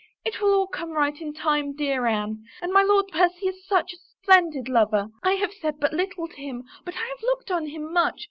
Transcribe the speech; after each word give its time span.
It 0.25 0.41
will 0.41 0.55
all 0.55 0.65
come 0.65 0.93
right 0.93 1.21
in 1.21 1.31
time, 1.31 1.75
dear 1.75 2.07
Anne. 2.07 2.43
And 2.59 2.73
my 2.73 2.81
Lord 2.81 3.05
Percy 3.09 3.45
is 3.49 3.63
such 3.67 3.93
a 3.93 3.97
splendid 3.97 4.67
lover. 4.67 5.09
I 5.21 5.33
have 5.33 5.53
said 5.53 5.79
but 5.79 5.93
little 5.93 6.27
to 6.27 6.35
him 6.41 6.63
but 6.83 6.95
I 6.95 7.05
have 7.07 7.21
looked 7.21 7.51
on 7.51 7.67
him 7.67 7.93
much. 7.93 8.19